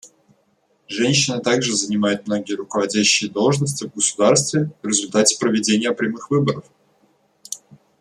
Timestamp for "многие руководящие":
2.25-3.29